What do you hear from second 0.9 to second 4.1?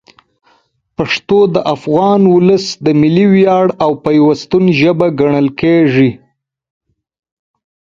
پښتو د افغان ولس د ملي ویاړ او